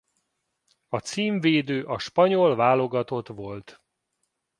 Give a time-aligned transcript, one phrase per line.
[0.87, 3.81] A címvédő a spanyol válogatott volt.